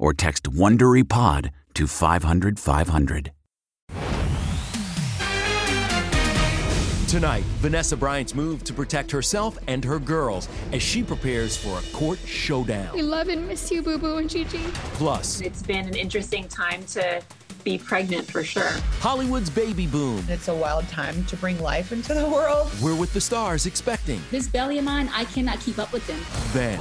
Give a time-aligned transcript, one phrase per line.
[0.00, 3.32] or text WonderyPod to 500, 500.
[7.06, 11.82] Tonight, Vanessa Bryant's move to protect herself and her girls as she prepares for a
[11.92, 12.94] court showdown.
[12.94, 14.62] We love and miss you, Boo Boo and Gigi.
[14.94, 17.20] Plus, It's been an interesting time to
[17.64, 18.70] be pregnant for sure.
[19.00, 20.24] Hollywood's baby boom.
[20.28, 22.70] It's a wild time to bring life into the world.
[22.82, 24.20] We're with the stars expecting.
[24.30, 26.20] This belly of mine, I cannot keep up with them.
[26.52, 26.78] Then,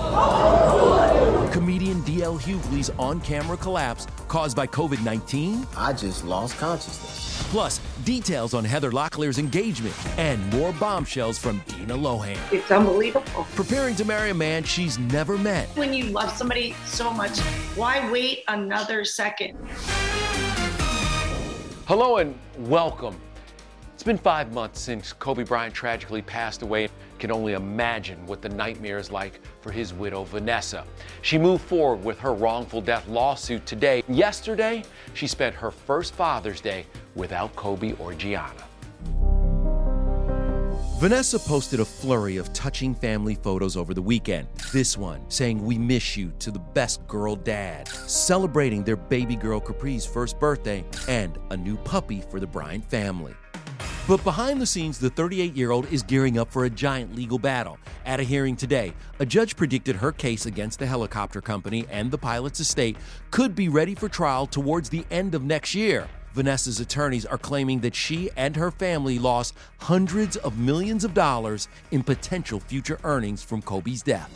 [1.52, 5.68] comedian DL Hughley's on camera collapse caused by COVID 19.
[5.78, 7.30] I just lost consciousness.
[7.50, 12.38] Plus, details on Heather Locklear's engagement and more bombshells from Dina Lohan.
[12.52, 13.48] It's unbelievable.
[13.56, 15.68] Preparing to marry a man she's never met.
[15.76, 17.40] When you love somebody so much,
[17.76, 19.58] why wait another second?
[21.90, 22.38] Hello and
[22.70, 23.20] welcome.
[23.96, 26.88] It's been five months since Kobe Bryant tragically passed away.
[27.18, 30.86] Can only imagine what the nightmare is like for his widow, Vanessa.
[31.24, 34.04] She moved forward with her wrongful death lawsuit today.
[34.08, 34.84] Yesterday,
[35.16, 36.86] she spent her first Father's Day
[37.16, 38.69] without Kobe or Gianna.
[41.00, 44.50] Vanessa posted a flurry of touching family photos over the weekend.
[44.74, 49.62] This one saying, We miss you to the best girl dad, celebrating their baby girl
[49.62, 53.34] Capri's first birthday and a new puppy for the Bryant family.
[54.10, 57.40] But behind the scenes, the 38 year old is gearing up for a giant legal
[57.40, 57.78] battle.
[58.06, 62.18] At a hearing today, a judge predicted her case against the helicopter company and the
[62.18, 62.98] pilot's estate
[63.32, 66.10] could be ready for trial towards the end of next year.
[66.34, 71.68] Vanessa's attorneys are claiming that she and her family lost hundreds of millions of dollars
[71.92, 74.32] in potential future earnings from Kobe's death.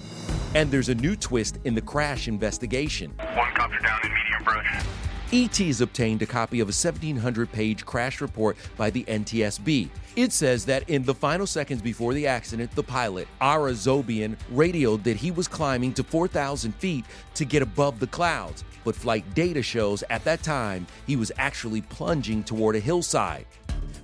[0.56, 3.14] And there's a new twist in the crash investigation.
[3.18, 4.86] One copter down in medium approach.
[5.32, 9.90] ET has obtained a copy of a 1,700 page crash report by the NTSB.
[10.16, 15.04] It says that in the final seconds before the accident, the pilot, Ara Zobayan, radioed
[15.06, 18.64] that he was climbing to 4,000 feet to get above the clouds.
[18.84, 23.46] But flight data shows at that time he was actually plunging toward a hillside.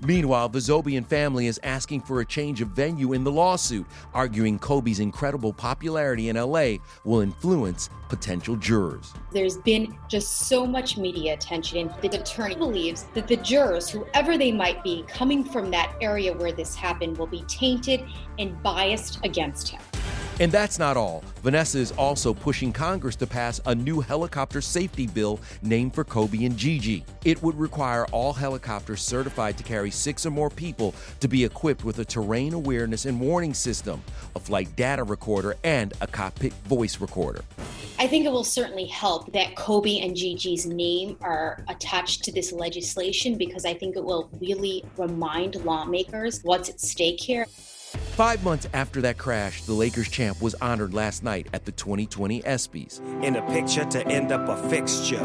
[0.01, 4.57] Meanwhile, the Zobayan family is asking for a change of venue in the lawsuit, arguing
[4.57, 9.13] Kobe's incredible popularity in LA will influence potential jurors.
[9.33, 11.79] There's been just so much media attention.
[11.79, 16.33] and The attorney believes that the jurors, whoever they might be, coming from that area
[16.33, 18.05] where this happened, will be tainted
[18.37, 19.81] and biased against him.
[20.41, 21.21] And that's not all.
[21.43, 26.45] Vanessa is also pushing Congress to pass a new helicopter safety bill named for Kobe
[26.45, 27.03] and Gigi.
[27.25, 31.83] It would require all helicopters certified to carry six or more people to be equipped
[31.83, 34.01] with a terrain awareness and warning system,
[34.33, 37.41] a flight data recorder, and a cockpit voice recorder.
[37.97, 42.53] I think it will certainly help that Kobe and Gigi's name are attached to this
[42.53, 47.45] legislation because I think it will really remind lawmakers what's at stake here.
[47.89, 52.43] Five months after that crash, the Lakers champ was honored last night at the 2020
[52.43, 53.23] ESPYs.
[53.23, 55.17] In a picture to end up a fixture,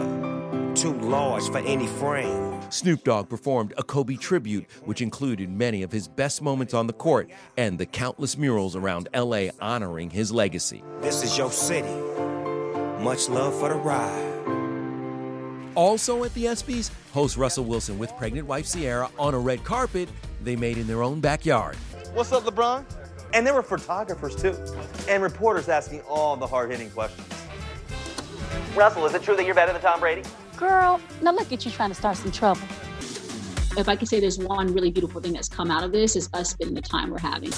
[0.75, 2.63] too large for any frame.
[2.71, 6.95] Snoop Dogg performed a Kobe tribute, which included many of his best moments on the
[6.95, 10.83] court and the countless murals around LA honoring his legacy.
[11.03, 11.95] This is your city.
[13.03, 14.31] Much love for the ride.
[15.75, 20.09] Also at the ESPYs, host Russell Wilson with pregnant wife Ciara on a red carpet
[20.43, 21.77] they made in their own backyard.
[22.15, 22.85] What's up, LeBron?
[23.33, 24.57] And there were photographers too,
[25.09, 27.27] and reporters asking all the hard hitting questions.
[28.77, 30.23] Russell, is it true that you're better than Tom Brady?
[30.57, 32.63] Girl, now look at you trying to start some trouble.
[33.77, 36.31] If I could say there's one really beautiful thing that's come out of this, is
[36.35, 37.51] us spending the time we're having.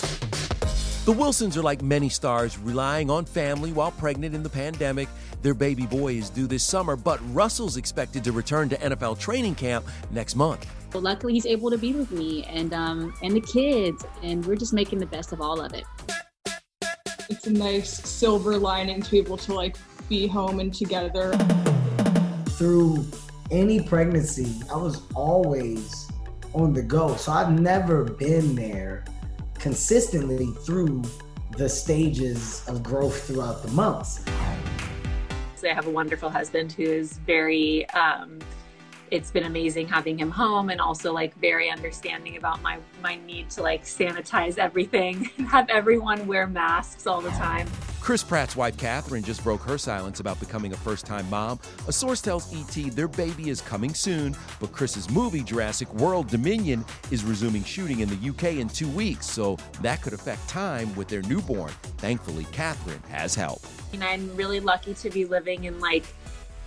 [1.07, 5.09] The Wilsons are like many stars, relying on family while pregnant in the pandemic.
[5.41, 9.55] Their baby boy is due this summer, but Russell's expected to return to NFL training
[9.55, 10.67] camp next month.
[10.93, 14.57] Well, luckily, he's able to be with me and um, and the kids, and we're
[14.57, 15.85] just making the best of all of it.
[17.31, 19.77] It's a nice silver lining to be able to like
[20.09, 21.31] be home and together.
[22.59, 23.07] Through
[23.53, 26.11] any pregnancy, I was always
[26.53, 29.05] on the go, so I've never been there
[29.67, 31.03] consistently through
[31.59, 34.25] the stages of growth throughout the months.
[35.57, 38.39] So I have a wonderful husband who is very um,
[39.11, 43.51] it's been amazing having him home and also like very understanding about my my need
[43.51, 47.67] to like sanitize everything and have everyone wear masks all the time.
[48.07, 51.59] Chris Pratt's wife Catherine just broke her silence about becoming a first-time mom.
[51.89, 56.85] A source tells ET their baby is coming soon, but Chris's movie Jurassic World Dominion
[57.11, 61.09] is resuming shooting in the UK in 2 weeks, so that could affect time with
[61.09, 61.73] their newborn.
[61.99, 63.61] Thankfully, Catherine has help.
[63.93, 66.05] And I'm really lucky to be living in like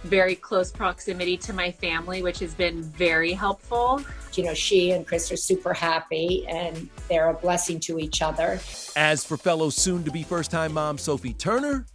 [0.04, 4.02] very close proximity to my family, which has been very helpful.
[4.34, 8.60] You know, she and Chris are super happy and they're a blessing to each other.
[8.96, 11.86] As for fellow soon to be first time mom Sophie Turner,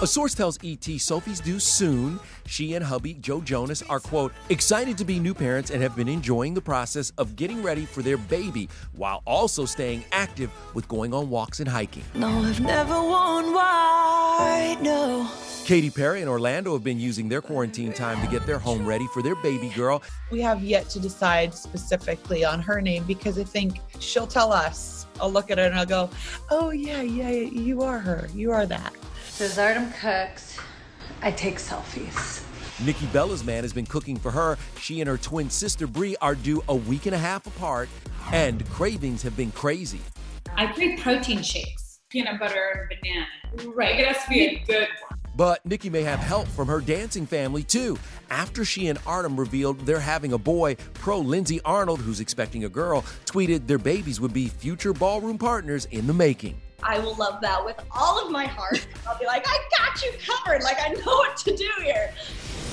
[0.00, 2.20] a source tells ET Sophie's due soon.
[2.46, 6.06] She and hubby Joe Jonas are, quote, excited to be new parents and have been
[6.06, 11.12] enjoying the process of getting ready for their baby while also staying active with going
[11.12, 12.04] on walks and hiking.
[12.14, 15.17] No, I've never worn white, no.
[15.68, 19.06] Katy Perry and Orlando have been using their quarantine time to get their home ready
[19.12, 20.02] for their baby girl.
[20.30, 25.04] We have yet to decide specifically on her name because I think she'll tell us.
[25.20, 26.08] I'll look at her and I'll go,
[26.50, 28.30] oh, yeah, yeah, you are her.
[28.34, 28.94] You are that.
[29.40, 30.56] As Artem cooks,
[31.20, 32.42] I take selfies.
[32.82, 34.56] Nikki Bella's man has been cooking for her.
[34.80, 37.90] She and her twin sister Brie are due a week and a half apart,
[38.32, 40.00] and cravings have been crazy.
[40.56, 43.74] I crave protein shakes, peanut butter and banana.
[43.76, 44.00] Right.
[44.00, 45.07] It has to be a good one.
[45.38, 47.96] But Nikki may have help from her dancing family too.
[48.28, 52.68] After she and Artem revealed they're having a boy, pro Lindsay Arnold, who's expecting a
[52.68, 56.60] girl, tweeted their babies would be future ballroom partners in the making.
[56.82, 58.84] I will love that with all of my heart.
[59.06, 60.64] I'll be like, I got you covered.
[60.64, 62.12] Like, I know what to do here.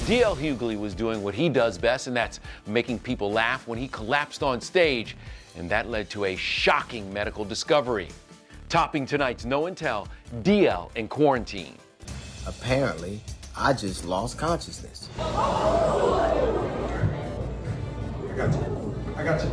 [0.07, 3.87] DL Hughley was doing what he does best, and that's making people laugh when he
[3.89, 5.15] collapsed on stage.
[5.55, 8.07] And that led to a shocking medical discovery.
[8.69, 10.07] Topping tonight's No and Tell,
[10.41, 11.77] DL in quarantine.
[12.47, 13.21] Apparently,
[13.57, 15.09] I just lost consciousness.
[15.17, 15.23] I
[18.35, 18.95] got you.
[19.15, 19.49] I got you.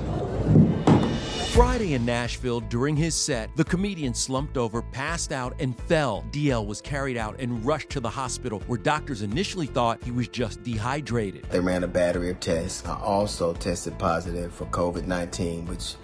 [1.52, 6.24] Friday in Nashville, during his set, the comedian slumped over, passed out, and fell.
[6.30, 10.28] DL was carried out and rushed to the hospital, where doctors initially thought he was
[10.28, 11.44] just dehydrated.
[11.50, 12.86] They ran a battery of tests.
[12.86, 15.96] I also tested positive for COVID 19, which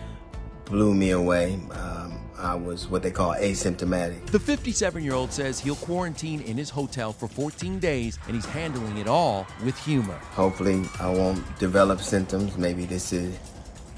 [0.68, 1.58] blew me away.
[1.72, 4.26] Um, I was what they call asymptomatic.
[4.26, 8.46] The 57 year old says he'll quarantine in his hotel for 14 days and he's
[8.46, 10.14] handling it all with humor.
[10.32, 12.56] Hopefully, I won't develop symptoms.
[12.56, 13.37] Maybe this is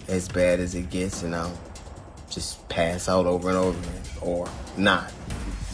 [0.09, 1.59] as bad as it gets and I'll
[2.31, 4.49] just pass out over and over again or
[4.79, 5.13] not.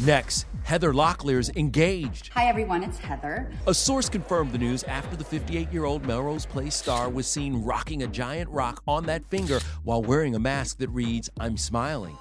[0.05, 2.29] Next, Heather Locklear's engaged.
[2.35, 3.51] Hi, everyone, it's Heather.
[3.67, 7.65] A source confirmed the news after the 58 year old Melrose Place star was seen
[7.65, 12.15] rocking a giant rock on that finger while wearing a mask that reads, I'm smiling.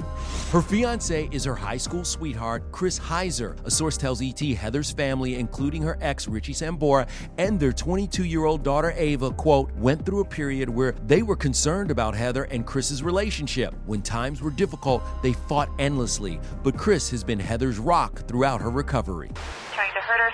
[0.56, 3.58] Her fiance is her high school sweetheart, Chris Heisser.
[3.66, 8.46] A source tells ET Heather's family, including her ex, Richie Sambora, and their 22 year
[8.46, 12.66] old daughter, Ava, quote, went through a period where they were concerned about Heather and
[12.66, 13.76] Chris's relationship.
[13.86, 18.70] When times were difficult, they fought endlessly, but Chris has been Heather's rock throughout her
[18.70, 19.32] recovery.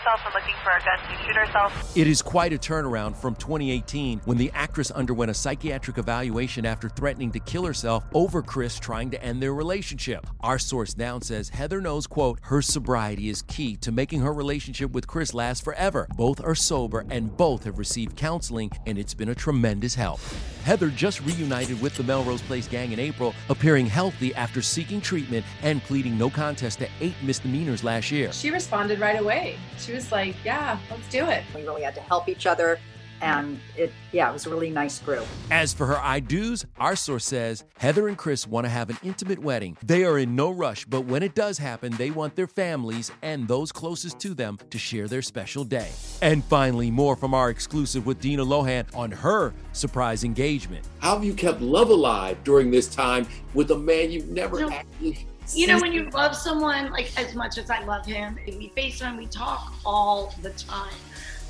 [0.01, 1.95] Herself and looking for a gun to shoot herself.
[1.97, 6.89] It is quite a turnaround from 2018 when the actress underwent a psychiatric evaluation after
[6.89, 10.25] threatening to kill herself over Chris trying to end their relationship.
[10.39, 14.91] Our source now says Heather knows, quote, her sobriety is key to making her relationship
[14.91, 16.07] with Chris last forever.
[16.15, 20.19] Both are sober and both have received counseling, and it's been a tremendous help.
[20.63, 25.45] Heather just reunited with the Melrose Place gang in April, appearing healthy after seeking treatment
[25.63, 28.31] and pleading no contest to eight misdemeanors last year.
[28.31, 29.57] She responded right away.
[29.79, 31.43] She was like, Yeah, let's do it.
[31.55, 32.79] We really had to help each other.
[33.21, 35.25] And it, yeah, it was a really nice group.
[35.49, 38.97] As for her I do's, our source says Heather and Chris want to have an
[39.03, 39.77] intimate wedding.
[39.83, 43.47] They are in no rush, but when it does happen, they want their families and
[43.47, 45.89] those closest to them to share their special day.
[46.21, 50.87] And finally, more from our exclusive with Dina Lohan on her surprise engagement.
[50.99, 54.65] How have you kept love alive during this time with a man you've never You
[54.67, 58.37] know- actually You know, when you love someone like as much as I love him,
[58.45, 60.93] we face FaceTime, we talk all the time.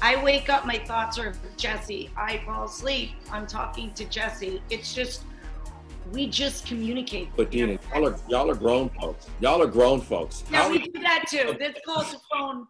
[0.01, 2.09] I wake up, my thoughts are Jesse.
[2.17, 4.61] I fall asleep, I'm talking to Jesse.
[4.69, 5.23] It's just,
[6.11, 7.29] we just communicate.
[7.35, 9.27] But Dina, y'all are y'all are grown folks.
[9.39, 10.43] Y'all are grown folks.
[10.51, 11.55] Yeah, How we do that too.
[11.59, 12.65] This calls phone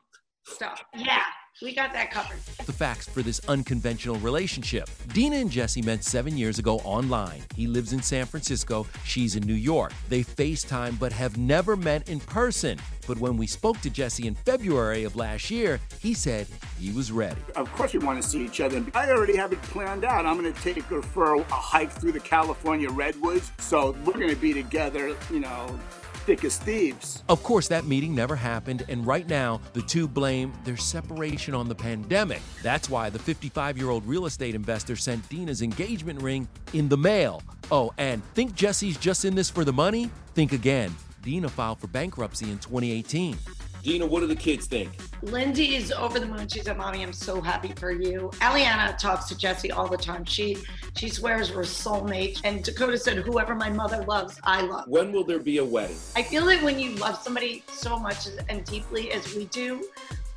[0.46, 0.84] stuff.
[0.94, 1.22] Yeah,
[1.62, 2.38] we got that covered.
[2.66, 4.90] The facts for this unconventional relationship.
[5.14, 7.42] Dina and Jesse met seven years ago online.
[7.56, 9.94] He lives in San Francisco, she's in New York.
[10.10, 12.80] They FaceTime but have never met in person.
[13.08, 16.48] But when we spoke to Jesse in February of last year, he said
[16.80, 17.42] he was ready.
[17.56, 18.84] Of course, we want to see each other.
[18.94, 20.26] I already have it planned out.
[20.26, 23.52] I'm going to take her for a, a hike through the California redwoods.
[23.60, 25.80] So we're going to be together, you know,
[26.22, 27.24] thick as thieves.
[27.30, 31.68] Of course, that meeting never happened, and right now, the two blame their separation on
[31.68, 32.42] the pandemic.
[32.64, 36.98] That's why the 55 year old real estate investor sent Dina's engagement ring in the
[36.98, 37.42] mail.
[37.72, 40.10] Oh, and think Jesse's just in this for the money?
[40.34, 40.96] Think again.
[41.22, 43.38] Dina filed for bankruptcy in 2018.
[43.84, 44.92] Dina, what do the kids think?
[45.24, 46.48] Lindy is over the moon.
[46.48, 50.24] She's said, "Mommy, I'm so happy for you." Aliana talks to Jesse all the time.
[50.26, 50.58] She
[50.96, 52.42] she swears we're soulmates.
[52.44, 55.98] And Dakota said, "Whoever my mother loves, I love." When will there be a wedding?
[56.16, 59.84] I feel that when you love somebody so much and deeply as we do,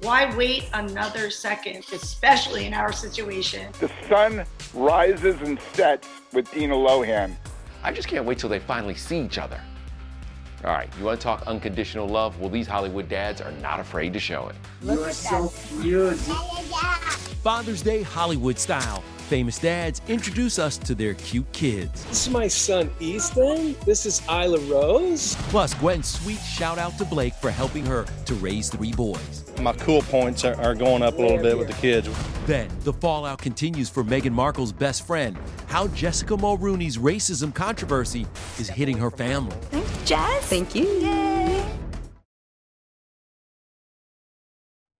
[0.00, 3.72] why wait another second, especially in our situation?
[3.80, 7.36] The sun rises and sets with Dina Lohan.
[7.82, 9.60] I just can't wait till they finally see each other.
[10.64, 12.40] All right, you want to talk unconditional love?
[12.40, 14.56] Well, these Hollywood dads are not afraid to show it.
[14.83, 15.52] You're so
[15.83, 16.16] cute.
[17.42, 19.04] Father's Day Hollywood style.
[19.34, 22.04] Famous dads introduce us to their cute kids.
[22.04, 23.74] This is my son Ethan.
[23.84, 25.34] This is Isla Rose.
[25.48, 29.44] Plus, Gwen's sweet shout out to Blake for helping her to raise three boys.
[29.60, 32.08] My cool points are, are going up a little bit with the kids.
[32.46, 35.36] Then, the fallout continues for Meghan Markle's best friend.
[35.66, 38.28] How Jessica Mulroney's racism controversy
[38.60, 39.56] is hitting her family.
[39.62, 40.46] Thanks, Jess.
[40.46, 40.84] Thank you.
[40.84, 41.53] Yay.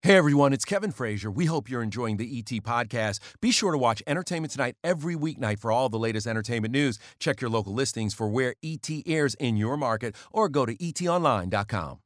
[0.05, 1.31] Hey everyone, it's Kevin Frazier.
[1.31, 3.19] We hope you're enjoying the ET podcast.
[3.41, 6.99] Be sure to watch Entertainment Tonight every weeknight for all the latest entertainment news.
[7.17, 11.97] Check your local listings for where ET airs in your market or go to etonline.com.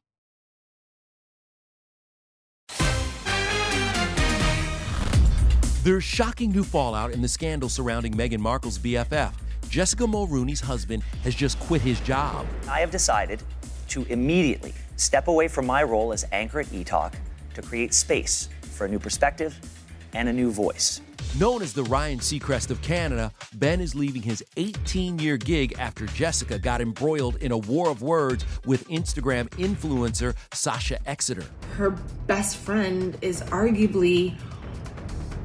[5.84, 9.34] There's shocking new fallout in the scandal surrounding Meghan Markle's BFF.
[9.68, 12.48] Jessica Mulroney's husband has just quit his job.
[12.70, 13.44] I have decided
[13.90, 17.12] to immediately step away from my role as anchor at eTalk
[17.54, 19.60] to create space for a new perspective
[20.14, 21.02] and a new voice.
[21.38, 26.08] Known as the Ryan Seacrest of Canada, Ben is leaving his 18 year gig after
[26.08, 31.46] Jessica got embroiled in a war of words with Instagram influencer Sasha Exeter.
[31.76, 31.92] Her
[32.26, 34.36] best friend is arguably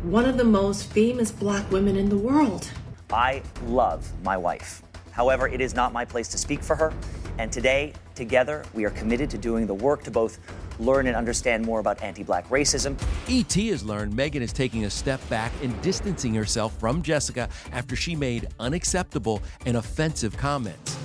[0.04, 2.70] one of the most famous black women in the world.
[3.10, 4.82] I love my wife.
[5.10, 6.94] However, it is not my place to speak for her.
[7.38, 10.38] And today, together, we are committed to doing the work to both
[10.78, 12.96] learn and understand more about anti black racism.
[13.28, 17.96] ET has learned Meghan is taking a step back and distancing herself from Jessica after
[17.96, 20.98] she made unacceptable and offensive comments.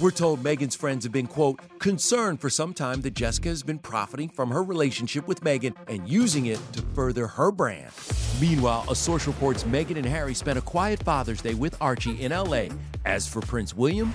[0.00, 3.78] We're told Meghan's friends have been, quote, concerned for some time that Jessica has been
[3.78, 7.92] profiting from her relationship with Meghan and using it to further her brand.
[8.40, 12.32] Meanwhile, a source reports Meghan and Harry spent a quiet Father's Day with Archie in
[12.32, 12.68] LA.
[13.04, 14.14] As for Prince William,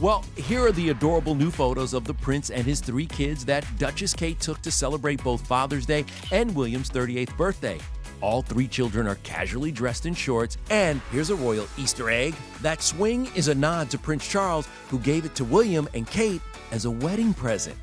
[0.00, 3.66] well, here are the adorable new photos of the prince and his three kids that
[3.78, 7.78] Duchess Kate took to celebrate both Father's Day and William's 38th birthday.
[8.22, 12.34] All three children are casually dressed in shorts, and here's a royal Easter egg.
[12.62, 16.40] That swing is a nod to Prince Charles, who gave it to William and Kate
[16.70, 17.76] as a wedding present.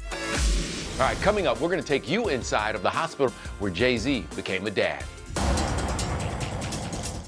[0.93, 3.97] All right, coming up, we're going to take you inside of the hospital where Jay
[3.97, 5.03] Z became a dad.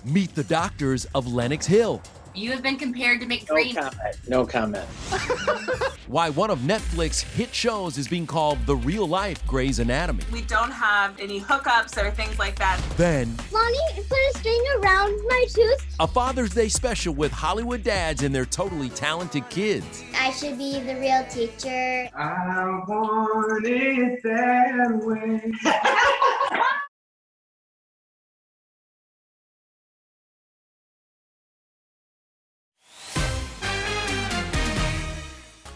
[0.06, 2.02] Meet the doctors of Lenox Hill.
[2.36, 3.76] You have been compared to No McDreamy.
[3.76, 4.16] comment.
[4.28, 4.86] No comment.
[6.08, 10.24] Why one of Netflix hit shows is being called the real life Grey's Anatomy.
[10.32, 12.80] We don't have any hookups or things like that.
[12.98, 15.96] Then, Lonnie put a string around my tooth.
[16.00, 20.04] a Father's Day special with Hollywood dads and their totally talented kids.
[20.16, 22.10] I should be the real teacher.
[22.16, 25.52] I want it that way.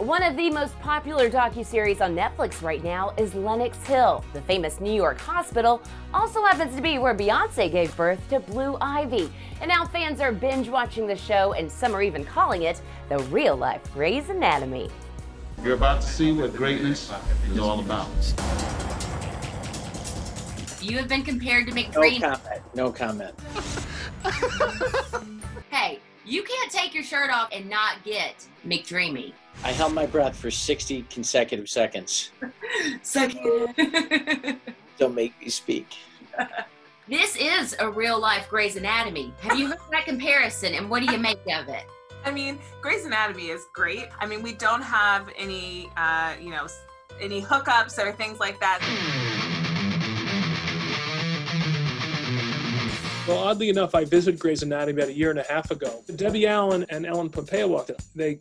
[0.03, 4.21] One of the most popular docuseries on Netflix right now is Lenox Hill.
[4.33, 5.81] The famous New York hospital
[6.13, 9.31] also happens to be where Beyonce gave birth to Blue Ivy.
[9.61, 13.19] And now fans are binge watching the show, and some are even calling it the
[13.19, 14.89] real life Grey's Anatomy.
[15.63, 17.09] You're about to see what greatness
[17.49, 18.09] is all about.
[20.81, 22.19] You have been compared to make great.
[22.19, 22.61] No comment.
[22.75, 23.35] No comment.
[25.71, 29.33] hey, you can't take your shirt off and not get McDreamy.
[29.63, 32.31] I held my breath for 60 consecutive seconds.
[33.01, 33.75] Second.
[34.97, 35.87] Don't make me speak.
[37.07, 39.33] This is a real life Grey's Anatomy.
[39.41, 41.85] Have you heard that comparison and what do you make of it?
[42.25, 44.07] I mean, Grey's Anatomy is great.
[44.19, 46.67] I mean, we don't have any, uh, you know,
[47.19, 48.79] any hookups or things like that.
[53.25, 56.03] Well, oddly enough, I visited Grey's Anatomy about a year and a half ago.
[56.17, 57.95] Debbie Allen and Ellen Pompeo walked in.
[58.13, 58.37] They,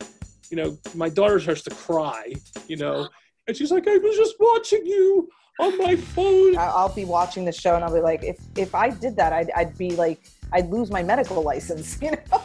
[0.51, 2.33] you know, my daughter starts to cry,
[2.67, 3.09] you know,
[3.47, 5.29] and she's like, I was just watching you
[5.61, 6.59] on my phone.
[6.59, 9.53] I'll be watching the show and I'll be like, if if I did that, I'd,
[9.53, 11.99] I'd be like, I'd lose my medical license.
[12.03, 12.43] You know.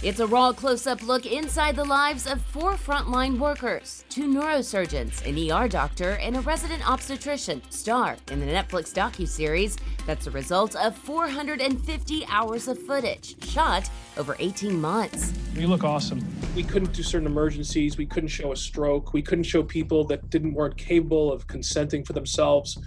[0.00, 5.26] It's a raw close up look inside the lives of four frontline workers two neurosurgeons,
[5.26, 9.76] an ER doctor, and a resident obstetrician, star in the Netflix docuseries
[10.06, 15.32] that's a result of 450 hours of footage shot over 18 months.
[15.54, 16.24] You look awesome.
[16.54, 17.98] We couldn't do certain emergencies.
[17.98, 19.12] We couldn't show a stroke.
[19.12, 22.78] We couldn't show people that didn't weren't capable of consenting for themselves.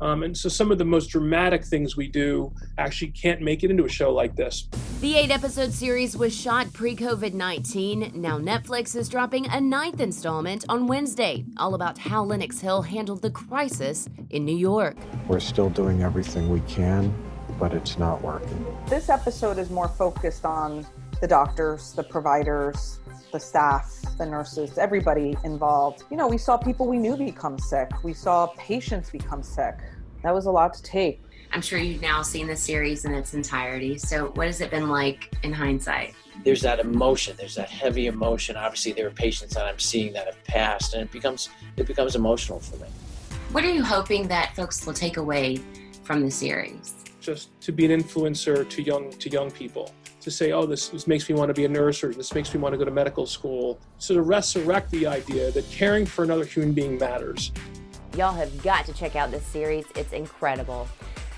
[0.00, 3.70] Um, and so some of the most dramatic things we do actually can't make it
[3.70, 4.68] into a show like this.
[5.02, 8.12] The eight episode series was shot pre COVID 19.
[8.14, 13.20] Now Netflix is dropping a ninth installment on Wednesday, all about how Lenox Hill handled
[13.20, 14.96] the crisis in New York.
[15.28, 17.14] We're still doing everything we can,
[17.58, 18.64] but it's not working.
[18.88, 20.86] this episode is more focused on
[21.20, 22.98] the doctors, the providers,
[23.32, 26.04] the staff, the nurses, everybody involved.
[26.10, 27.90] You know, we saw people we knew become sick.
[28.02, 29.74] We saw patients become sick.
[30.22, 31.20] That was a lot to take.
[31.52, 33.98] I'm sure you've now seen the series in its entirety.
[33.98, 36.14] So, what has it been like in hindsight?
[36.44, 37.34] There's that emotion.
[37.38, 38.56] There's that heavy emotion.
[38.56, 42.16] Obviously, there are patients that I'm seeing that have passed, and it becomes it becomes
[42.16, 42.88] emotional for me.
[43.52, 45.60] What are you hoping that folks will take away
[46.02, 46.94] from the series?
[47.20, 49.92] Just to be an influencer to young to young people.
[50.20, 52.52] To say, oh, this, this makes me want to be a nurse or this makes
[52.52, 53.78] me want to go to medical school.
[53.98, 57.52] So to resurrect the idea that caring for another human being matters.
[58.16, 60.88] Y'all have got to check out this series, it's incredible.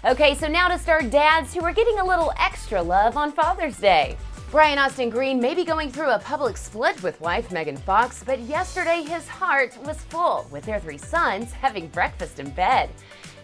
[0.05, 3.79] Okay, so now to star dads who are getting a little extra love on Father's
[3.79, 4.17] Day.
[4.49, 8.39] Brian Austin Green may be going through a public split with wife Megan Fox, but
[8.43, 12.91] yesterday his heart was full with their three sons having breakfast in bed.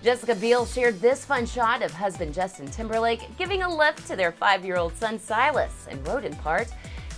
[0.05, 4.31] Jessica Biel shared this fun shot of husband Justin Timberlake giving a lift to their
[4.31, 6.69] five year old son Silas and wrote in part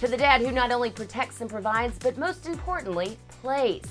[0.01, 3.85] to the dad who not only protects and provides, but most importantly, plays.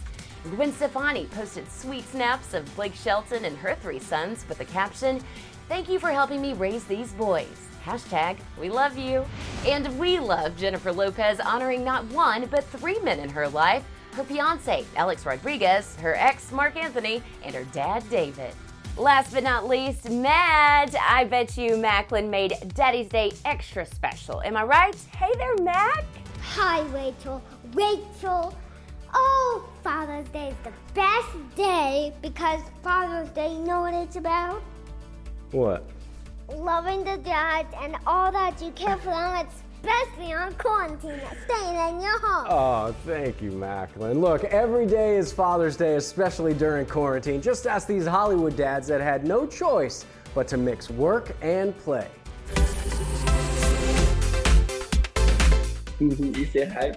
[0.51, 5.21] Gwen Stefani posted sweet snaps of Blake Shelton and her three sons with the caption,
[5.67, 7.67] Thank you for helping me raise these boys.
[7.83, 9.25] Hashtag, we love you.
[9.65, 13.83] And we love Jennifer Lopez honoring not one, but three men in her life
[14.15, 18.53] her fiance, Alex Rodriguez, her ex, Marc Anthony, and her dad, David.
[18.97, 20.95] Last but not least, Matt.
[21.01, 24.41] I bet you Macklin made Daddy's Day extra special.
[24.43, 24.95] Am I right?
[25.17, 26.05] Hey there, Mac.
[26.41, 27.43] Hi, Rachel.
[27.73, 28.55] Rachel.
[29.17, 34.61] Oh, Father's Day is the best day because Father's Day, you know what it's about?
[35.51, 35.89] What?
[36.49, 42.01] Loving the dads and all that you care for them, especially on quarantine, staying in
[42.01, 42.47] your home.
[42.49, 44.19] Oh, thank you, Macklin.
[44.19, 47.41] Look, every day is Father's Day, especially during quarantine.
[47.41, 52.09] Just ask these Hollywood dads that had no choice but to mix work and play.
[55.99, 56.95] you say hi.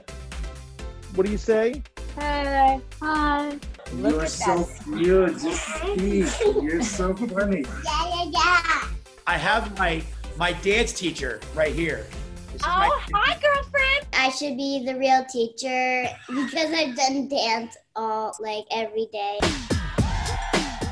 [1.15, 1.81] What do you say?
[2.19, 3.59] Hey, hi.
[3.97, 5.39] You're so cute.
[5.39, 6.27] Just speak.
[6.63, 7.65] You're so funny.
[7.85, 8.89] Yeah, yeah, yeah.
[9.27, 10.03] I have my
[10.37, 12.07] my dance teacher right here.
[12.53, 14.07] This Oh, my hi, girlfriend.
[14.13, 19.39] I should be the real teacher because I've done dance all like every day.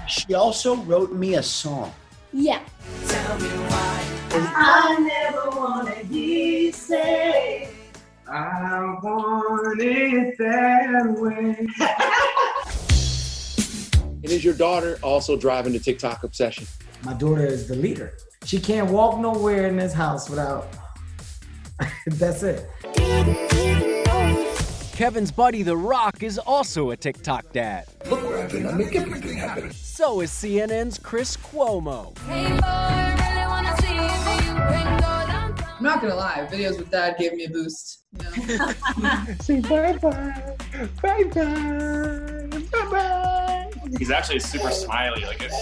[0.07, 1.93] She also wrote me a song.
[2.33, 2.61] Yeah.
[3.09, 4.05] Tell me why.
[4.31, 7.66] I never wanted you to say
[8.29, 11.67] I want it that way.
[14.23, 16.67] And is your daughter also driving the TikTok obsession?
[17.05, 18.15] My daughter is the leader.
[18.45, 20.67] She can't walk nowhere in this house without.
[22.07, 22.69] That's it.
[24.93, 27.85] Kevin's buddy The Rock is also a TikTok dad.
[28.11, 28.67] Look where I've been.
[28.67, 29.71] I make everything happen.
[29.71, 32.17] So is CNN's Chris Cuomo.
[35.77, 38.05] I'm not gonna lie, videos with dad gave me a boost.
[38.13, 38.73] You know?
[39.41, 40.57] Say bye bye.
[41.03, 42.61] Bye bye.
[42.73, 43.71] Bye bye.
[43.99, 45.27] He's actually super smiley.
[45.27, 45.53] Like it,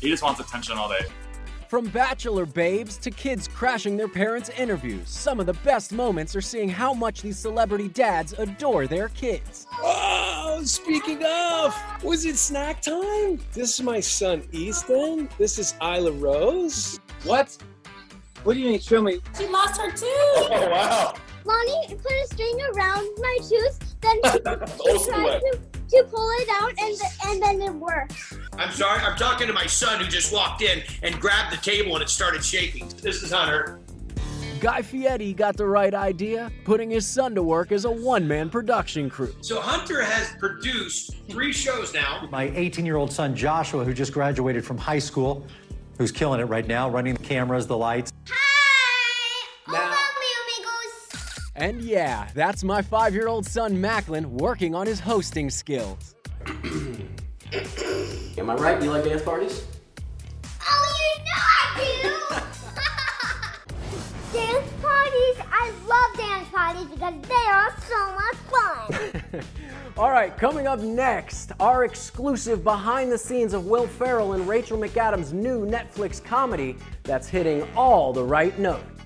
[0.00, 1.04] he just wants attention all day.
[1.68, 6.40] From bachelor babes to kids crashing their parents' interviews, some of the best moments are
[6.40, 9.66] seeing how much these celebrity dads adore their kids.
[9.74, 13.38] Oh, speaking of, was it snack time?
[13.52, 15.28] This is my son Easton.
[15.36, 17.00] This is Isla Rose.
[17.24, 17.54] What?
[18.44, 18.80] What do you mean?
[18.80, 19.20] Show me.
[19.36, 20.00] She lost her tooth.
[20.04, 21.14] Oh wow.
[21.44, 26.48] Lonnie put a string around my tooth, then she, she tried to, to pull it
[26.50, 28.14] out, and and then it worked.
[28.58, 29.00] I'm sorry.
[29.00, 32.08] I'm talking to my son who just walked in and grabbed the table and it
[32.08, 32.88] started shaking.
[33.02, 33.80] This is Hunter.
[34.60, 38.50] Guy Fieri got the right idea, putting his son to work as a one man
[38.50, 39.32] production crew.
[39.40, 42.28] So Hunter has produced three shows now.
[42.32, 45.46] My 18 year old son Joshua, who just graduated from high school,
[45.98, 48.12] who's killing it right now, running the cameras, the lights.
[48.30, 49.72] Hi!
[49.72, 49.94] Now.
[51.60, 56.14] And yeah, that's my five year old son Macklin working on his hosting skills.
[56.46, 57.10] Am
[58.48, 58.80] I right?
[58.80, 59.64] You like dance parties?
[60.62, 62.14] Oh, you know I do.
[64.38, 64.67] dance parties.
[65.86, 69.42] Love dance parties because they are so much fun.
[69.96, 74.78] All right, coming up next, our exclusive behind the scenes of Will Ferrell and Rachel
[74.78, 78.97] McAdams' new Netflix comedy that's hitting all the right notes.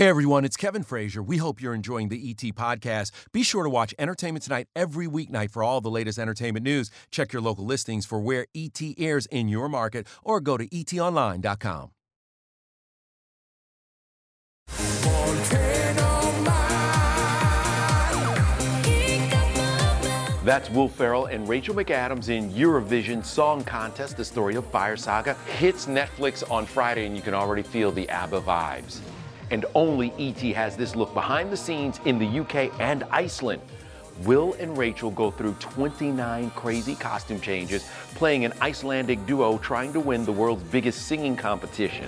[0.00, 1.22] Hey everyone, it's Kevin Frazier.
[1.22, 3.10] We hope you're enjoying the ET podcast.
[3.32, 6.90] Be sure to watch Entertainment Tonight every weeknight for all the latest entertainment news.
[7.10, 11.90] Check your local listings for where ET airs in your market or go to etonline.com.
[20.42, 25.34] That's Will Ferrell and Rachel McAdams in Eurovision Song Contest, the story of Fire Saga.
[25.58, 29.00] Hits Netflix on Friday, and you can already feel the ABBA vibes.
[29.50, 33.62] And only ET has this look behind the scenes in the UK and Iceland.
[34.24, 40.00] Will and Rachel go through 29 crazy costume changes, playing an Icelandic duo trying to
[40.00, 42.06] win the world's biggest singing competition.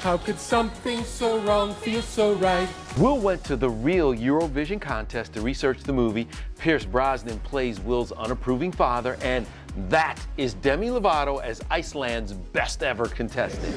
[0.00, 2.66] How could something so wrong feel so right?
[2.96, 6.26] Will went to the real Eurovision contest to research the movie.
[6.58, 9.46] Pierce Brosnan plays Will's unapproving father, and
[9.90, 13.76] that is Demi Lovato as Iceland's best ever contestant.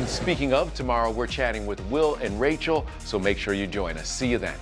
[0.00, 3.98] And speaking of tomorrow, we're chatting with Will and Rachel, so make sure you join
[3.98, 4.08] us.
[4.08, 4.56] See you then.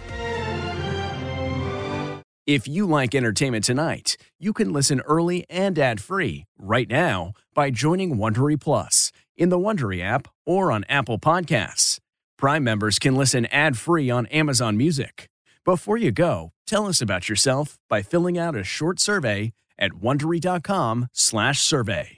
[2.44, 8.16] If you like entertainment tonight, you can listen early and ad-free right now by joining
[8.16, 12.00] Wondery Plus in the Wondery app or on Apple Podcasts.
[12.36, 15.28] Prime members can listen ad-free on Amazon Music.
[15.64, 22.17] Before you go, tell us about yourself by filling out a short survey at wondery.com/survey.